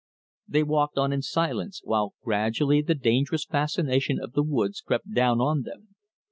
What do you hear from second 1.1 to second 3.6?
in silence, while gradually the dangerous